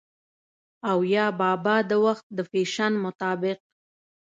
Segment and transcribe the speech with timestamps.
[0.89, 3.57] او يا بابا د وخت د فېشن مطابق